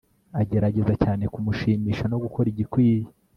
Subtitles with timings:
[0.41, 3.07] Agerageza cyane kumushimisha no gukora igikwiye